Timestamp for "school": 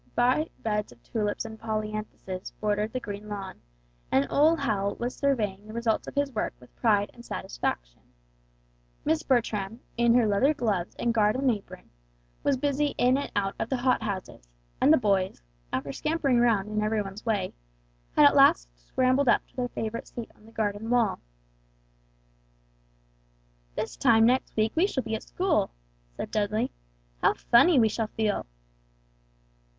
25.21-25.69